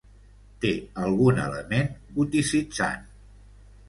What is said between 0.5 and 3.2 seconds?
Té algun element goticitzant.